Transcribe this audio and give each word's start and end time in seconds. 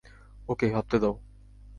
ওকে, 0.49 0.65
ভাবতে 0.73 0.97
দাও। 0.99 1.13